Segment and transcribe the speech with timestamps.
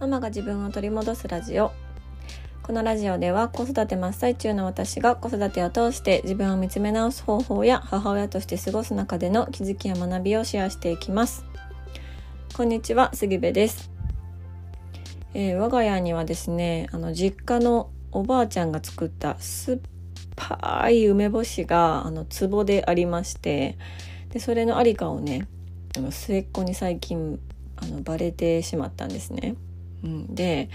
[0.00, 1.72] ママが自分を取り戻すラジオ。
[2.62, 11.44] このラジオでは子育て真っ最中の私が子育てを通して自分を見つめ直す方法や母親として過ごす中での気づきや学びをシェアしていきます。
[12.54, 13.90] こんにちは杉部です、
[15.34, 19.78] えー、我が家にはですねあの実家のおばあちゃんが作った酸っ
[20.36, 23.76] ぱい梅干しがあの壺でありまして
[24.30, 25.48] でそれのありかをね
[25.96, 27.40] あの末っ子に最近
[27.76, 29.56] あのバレてしまったんですね。
[30.04, 30.68] うん、で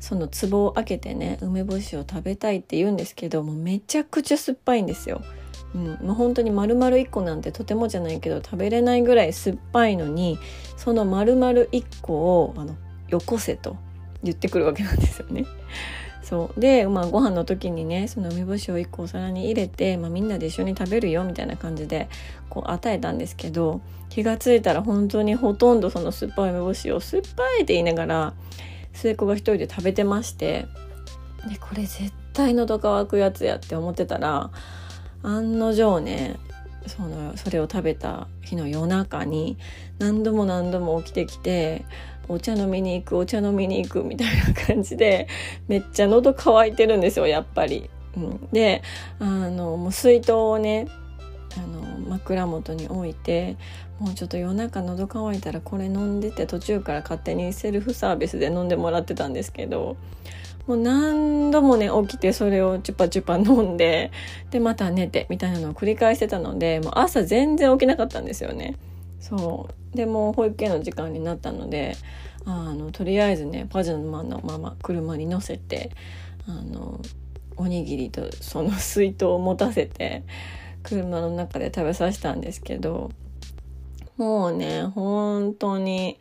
[0.00, 5.22] その壺を開けてね梅干しを食べたいって言うんですけどもうめちゃくちゃ酸っぱいんですよ。
[5.74, 10.38] うん、もう本当に丸々1個なんてとてもじゃないけど食べれないぐらい酸っぱいのに
[10.76, 12.76] その丸々1個をあの
[13.08, 13.76] よこせと
[14.22, 15.44] 言ってくるわけなんですよね。
[16.28, 16.60] そう。
[16.60, 22.08] で、まあ、ご飯の時にねその梅干しを1個お皿に入れて、まあ、みんなで一緒に食べるよみたいな感じで
[22.50, 28.34] こう与えたんですけど気が付いたら本当にほとんどその酸っぱい梅干しを酸っぱいって言いながら
[28.92, 30.66] 末っ子が一人で食べてまして
[31.48, 34.50] でこれ絶対喉乾くやつやって思ってたら
[35.22, 36.40] 案の定ね
[36.88, 39.58] そのそれを食べた日の夜中に
[39.98, 41.84] 何度も何度も起きてきて
[42.28, 45.28] お茶飲みに行くお茶飲みに行くみたいな感じで
[45.68, 47.90] めっちゃ喉乾いてるんですよやっぱり。
[48.16, 48.82] うん、で
[49.18, 50.88] あのもう水筒をね
[51.54, 53.56] あの枕元に置いて
[53.98, 59.96] もうちょっと夜中喉乾いたらこれ飲んでて途中から勝手にセルフサービスで飲んでもらってたんですけど
[60.66, 64.10] もう何度もね起きてそれをチュパチュパ飲んで
[64.50, 68.76] でまた寝てみたいなのを繰り返してたのでもう朝全然起きなかったんですよね。
[69.28, 69.96] そう。
[69.96, 71.96] でも保育園の時間になったので
[72.44, 75.90] あのとりあえずねパジャマのまま車に乗せて
[76.46, 77.00] あの
[77.56, 80.22] おにぎりとその水筒を持たせて
[80.82, 83.10] 車の中で食べさせたんですけど
[84.16, 86.18] もうね本当に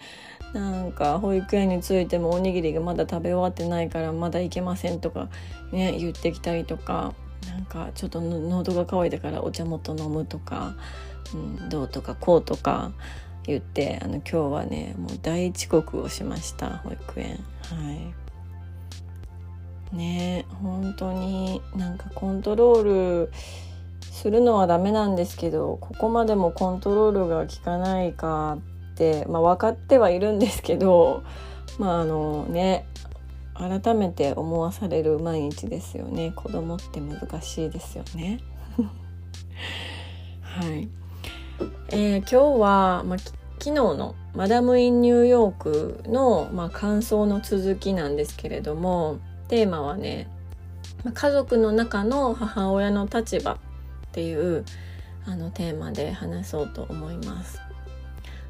[0.54, 5.30] なんか保育園についてもおにぎりがまだ食べ終わってないからまだ行けませんとか
[5.72, 7.14] ね言ってきたりとか
[7.50, 10.76] なんかちょっと喉が渇いたからお茶もっと飲むとか、
[11.34, 12.92] うん、どうとかこうとか
[13.46, 17.44] 言ってあの今日はねもう大遅刻をしました保育園。
[17.64, 17.92] は
[19.94, 19.96] い。
[19.96, 22.84] ね本当になんかコントロー
[23.26, 23.32] ル
[24.02, 28.58] するのはダメなんですけどここまでもコントロールが効かないか
[28.94, 31.24] って、まあ、分かってはいるんですけど
[31.78, 32.88] まああのね
[33.54, 36.34] 改めて思わされる毎日ですよね。
[36.36, 38.42] 子供って難しいですよね。
[40.42, 40.90] はい。
[41.90, 43.36] えー、今日は、ま、昨
[43.66, 49.20] 日の「マダム・イン・ニューヨークの」ま、感想の続きなんですけれども
[49.50, 50.28] テーマはね
[51.14, 53.58] 家族の中の母親の立場っ
[54.12, 54.66] ていう
[55.28, 57.60] あのテーマで話そうと思います。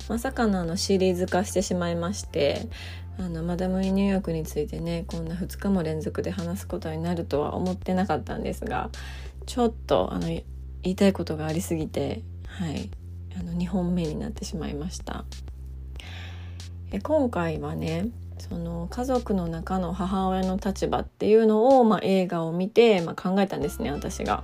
[0.07, 2.69] まさかのあのシリーズ化してしまいまして
[3.17, 8.91] あのマダム・イン・ニューヨークについてねこんな2日も連続で話すことになるとは思ってなかったんですが
[9.45, 10.43] ちょっとあの言
[10.83, 12.91] いたいことがありすぎてはい
[13.39, 15.25] あの2本目になってしまいました
[16.91, 18.07] え今回はね
[18.37, 24.43] その家族の中の母親の立場っていうのを、まあ、映画を見て、まあ、考えたんですね私が。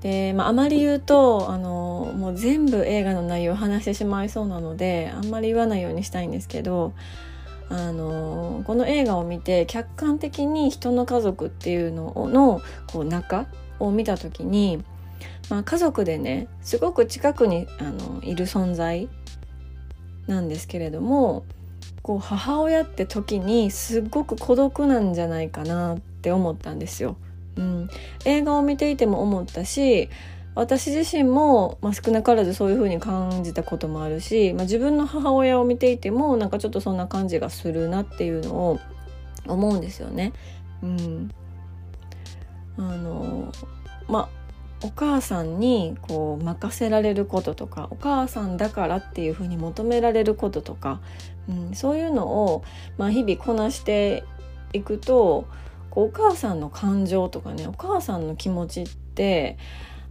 [0.00, 6.92] で、まあ、あまり言うとあのもう全部映画の内容を話してしまいそうなのであんまり言わないようにしたいんですけど
[7.68, 13.46] あのこの映画を見て客観的に人の家族っていうののこう中
[13.80, 14.82] を見た時に、
[15.48, 19.08] まあ、家族でねすごく近くにあのいる存在
[20.26, 21.44] なんですけれども
[22.02, 27.16] こう母親って時にすっごく孤独なんじゃないかなって思ったんですよ。
[27.56, 27.88] うん、
[28.24, 30.10] 映画を見ていても思ったし
[30.54, 38.80] 私自身も、まあ、少なからずそういう風に感じたこともあるし、まあ、自分の母親を見ていてもなんかちょっとそんな感じがするなっていうのを
[39.46, 40.32] 思うんですよね。
[40.82, 41.30] うん、
[42.78, 43.52] あの
[44.08, 44.35] まあ
[44.82, 51.00] お母さんにこう任せられることとかお母さんだからっていうふうに求められることとか、
[51.48, 52.64] うん、そういうのを、
[52.98, 54.24] まあ、日々こなして
[54.72, 55.46] いくと
[55.90, 59.56] こうお母さんの感情とかねお母さんの気持ちって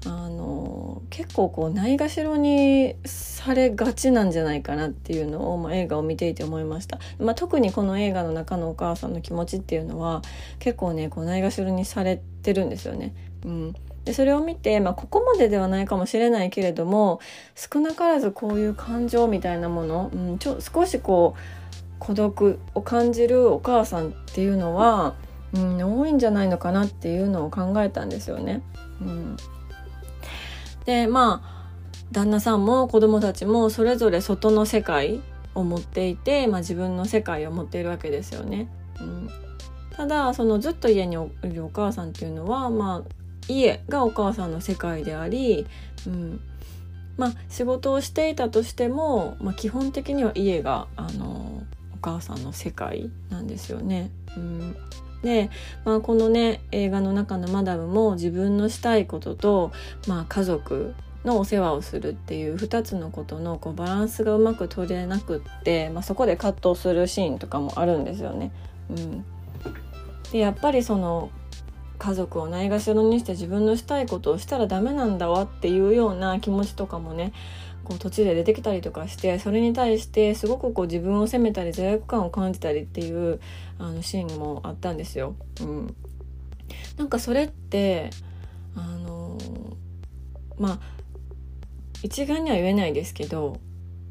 [0.07, 10.21] あの結構こうないがしろにされがちなんじゃないかなっていうのを、まあ、映画を見ていて思いました、まあ、特にこの映画の中のお母さんの気持ちっていうのは
[10.59, 13.15] 結構ねこうないがしろにされてるんですよね。
[13.45, 17.19] うん、でそれを見て、まあ、ここまでではないかもしれないけれども
[17.55, 25.15] 少なからずこういう感情みたいなもの、うん、ちょ少しこう孤独を感じるお母さんっていうのは
[25.55, 28.61] うん、多いんじゃないのかなっていうのを考えたんですよね。
[29.01, 29.37] うん、
[30.85, 31.55] でまあ
[32.11, 35.21] 旦那さんも子供たちもそれぞれ外の世界
[35.55, 38.69] を持っていて、まあ、自分の世界を持っているわけですよね。
[38.99, 39.29] うん、
[39.95, 45.65] ただそのずっと家にいるお母さんっていうのは、まあ、家がお母さんの世界であり、
[46.07, 46.39] うん
[47.17, 51.63] まあ、仕事をしていたとしても、まあ、基本的には家があの
[51.93, 54.11] お母さんの世界なんですよね。
[54.35, 54.75] うん
[55.23, 55.49] で、
[55.85, 59.71] まあ、このね映画の中のマダムも自分のしたいことと、
[60.07, 60.93] まあ、家族
[61.23, 68.51] のお世話をするっていう2つのことのこうバランスがうまく取れなくって、まあ、そこで葛藤するシーンとかもあるんですよね。
[68.91, 69.25] うん、
[70.31, 71.31] でやっぱりその
[71.97, 77.33] 家族をないがしろにして自分のしたいことをしたらダメなんだわっていうような気持ちとかもね
[77.83, 83.39] こう途中で出てきたりとかしてそれに対してすごくこう自分を責めたり罪悪感を感じたりっていう
[83.77, 85.35] あのシーンもあったんですよ。
[85.61, 85.95] うん、
[86.97, 88.09] なんかそれって
[88.75, 89.37] あの
[90.57, 90.79] まあ
[92.01, 93.59] 一概には言えないですけど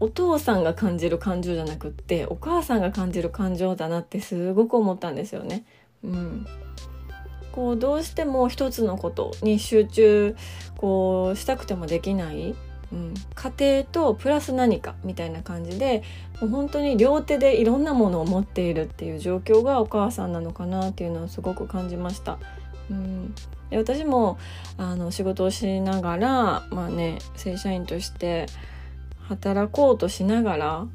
[0.01, 5.65] お父さんが感じる感情じゃなくってお母さんが感じる感情だなってすごく思ったんですよね。
[6.03, 6.47] うん、
[7.55, 10.37] こうどうしても一つのことに集中
[10.77, 12.57] こうしたくてもできない、
[12.93, 16.03] うん、家庭とプラス何かみたいな感じで
[16.41, 22.39] もう本当に両手でいろんなものを持っているっていう状況がお母さんなのかなっていうのをすごく感じました。
[22.91, 23.33] うん、
[23.71, 24.37] で私も
[24.77, 28.47] あの仕事をしながら、まあね、正社員として
[29.29, 30.87] 働こうとしながら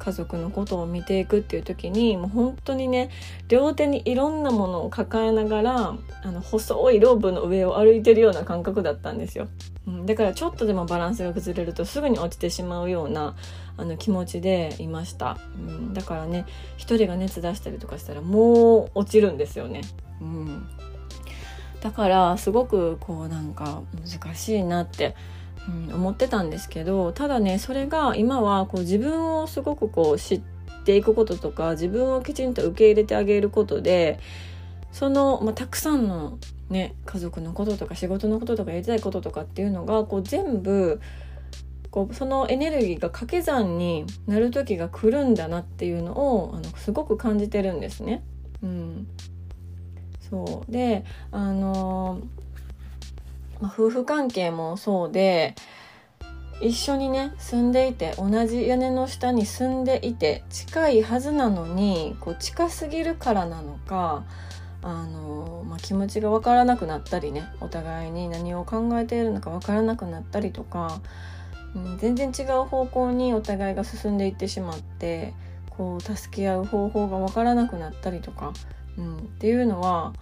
[0.00, 3.10] 家族のことを見ていくっていう時にもう本当にね
[3.48, 9.48] 両手にいろんなものを抱えながらあの細いロープの上を歩いてるような感覚だったんですよ、
[9.86, 13.36] うん、だからちょっとでもバランスが崩れるとすぐに落ちてしまうような
[13.76, 16.46] あの気持ちでいました、うん、だからね
[16.78, 19.82] 一人が熱出したりとかしたらもう落ちるんですよね、
[20.20, 20.66] うん、
[21.82, 25.14] だからすごくこうなんか難しいなって
[25.88, 30.42] うん、思ってたんですけどただねそれが今はこう自分をすごくこう知っ
[30.84, 34.18] ていくこととか自分をきちんと受け入れてあげることで
[34.92, 36.38] その、まあ、たくさんの、
[36.68, 41.00] ね、家族のこととか仕事のこととかやりたいこととかっていうのがこう全部
[41.90, 48.22] こうそのエネルギーが掛け算になる時が来るんだなっていうのをあのすごく感じてるんですね。
[48.62, 49.06] うん、
[50.20, 52.40] そうであのー
[53.60, 55.54] まあ、夫婦関係もそうで
[56.60, 64.24] 一緒にね住んでいて同じ屋根の下に住んでいて近いはずなのにこう近すぎるからなのか
[64.82, 71.00] あの、まあ、気持ちが分からなくなったりねお互いに何を考えているのか分からなくなったりとか、
[71.74, 75.32] うん、全然違う方向にお互いが進んでいってしまって
[75.70, 78.52] こう助け合う方法が分からなくなったりとか、
[78.98, 80.12] うん、っていうのは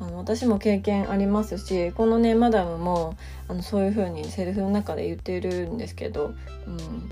[0.00, 3.16] あの私も経験ありますしこのねマダムも
[3.48, 6.34] あのそういう風にセリフの中で言ってるんですけど、
[6.66, 7.10] うん、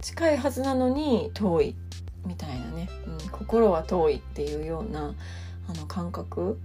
[0.00, 1.76] 近いはずなのに遠い
[2.26, 5.14] みたいなね、うん、心は遠いっていうような
[5.68, 6.58] あの感覚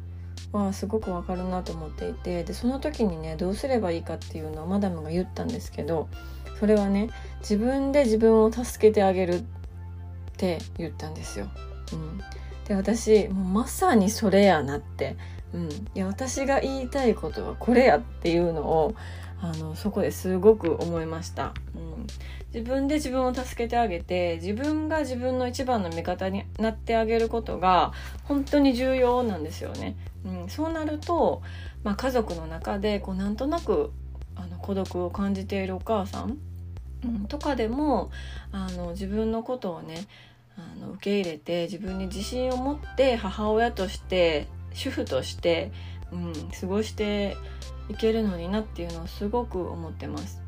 [0.51, 6.09] はすごくわかるなと思っていてでその時にねどうすればいいかっていうのをマダムが言ったんですけど
[6.59, 7.09] それはね
[7.41, 9.43] 自分で自分を助けてあげるっ
[10.37, 11.47] て言ったんですよ。
[11.93, 12.21] うん
[12.67, 15.17] で私もうまさにそれやなって、
[15.53, 18.95] うん、いや私が言いたいことはこれやっていうのを
[19.41, 22.07] あのそこですごく思いました、うん、
[22.53, 27.93] 自分で自分を助けてあげて自分が自分の一番の味方になってあげることが
[28.23, 29.95] 本当に重要なんですよね、
[30.25, 31.43] うん、そうなると、
[31.83, 33.91] まあ、家族の中でこうなんとなく
[34.35, 36.37] あの孤独を感じているお母さん、
[37.03, 38.09] うん、とかでも
[38.51, 40.07] あの自分のことをね
[40.57, 45.71] あの受け入れて自分に自信を持って母親として主婦として、
[46.11, 47.37] うん、過ごして
[47.89, 50.44] いけるのになっていうのをすごく思ってます。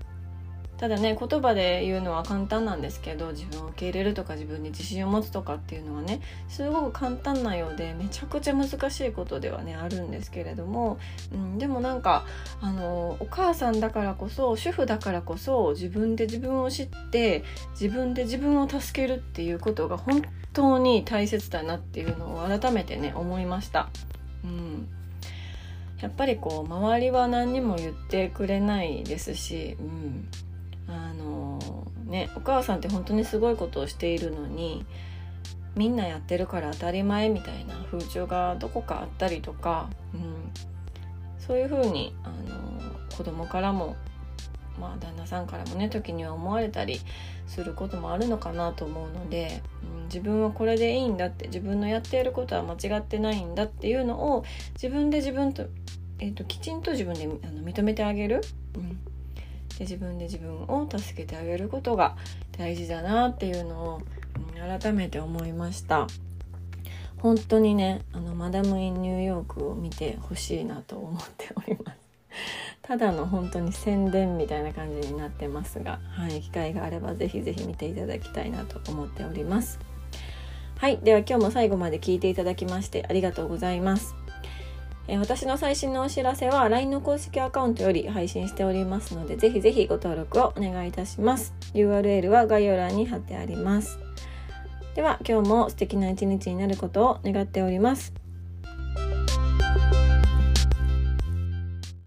[0.77, 10.99] ただね言葉で言うのは簡単なんですけど自分を受け入れるとか自分に自信を持つとかっていうのはねすごく簡単なようでめちゃくちゃ難しいことではねあるんですけれども、
[11.33, 12.25] うん、でもなんか
[12.61, 20.21] あのお母さんだからこそ主婦だからこそ自分で自分を知って自分で自分を助けるっていうことが本
[20.53, 23.89] 当に大切だなっていうのを改めてね思いました。
[24.43, 24.87] うん
[26.01, 30.27] やっぱりこう周りは何にも言ってくれないですし、うん、
[30.87, 34.85] あのねお母さんって本当にすごいことをしているのに
[35.75, 40.21] みんなやってるから当たり前みたいな風潮がどこかあったりとか、うん、
[41.39, 43.95] そういう風にあの子供からも
[44.79, 46.99] まあ旦那さんからもね時には思われたり
[47.47, 49.61] することもあるのかなと思うので、
[49.99, 55.65] うん、自分はこれでいいんだって自分のやっていることは間違ってないんだっていうのを自分で自分と,、
[56.19, 58.41] えーと、きちんと自分であの認めてあげる、
[58.75, 58.99] うん、
[59.77, 62.15] で自分で自分を助けてあげることが
[62.57, 64.01] 大事だなっていうのを、
[64.55, 66.07] 改めて思いました。
[67.19, 71.97] 本当にねあのマダム・イン・ニューヨークを見てほしいなと思っております。
[72.81, 79.79] ただの本当に宣伝みたいな感じになってますが、はい、機会があればぜひぜひ見ていただきたいなと思っております。
[80.77, 84.15] はいでは今日も最後まで聞いていただきましてありがとうございます。
[85.09, 91.53] え私の最新のお知らせは LINE の公式アカウントより配信しておりますのでぜひぜひご登録をお願いいたします。
[91.73, 93.99] URL は概要欄に貼ってあります。
[94.95, 98.26] では今日も素敵な一日になることを願っております。